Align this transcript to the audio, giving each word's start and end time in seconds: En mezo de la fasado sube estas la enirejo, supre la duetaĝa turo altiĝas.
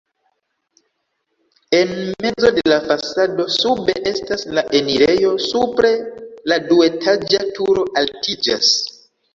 En 1.79 1.91
mezo 2.23 2.51
de 2.55 2.63
la 2.73 2.79
fasado 2.87 3.45
sube 3.57 3.97
estas 4.15 4.47
la 4.59 4.65
enirejo, 4.81 5.37
supre 5.47 5.95
la 6.53 6.61
duetaĝa 6.73 7.45
turo 7.61 7.87
altiĝas. 8.05 8.75